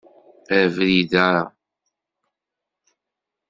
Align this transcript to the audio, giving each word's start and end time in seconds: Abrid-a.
Abrid-a. 0.59 1.29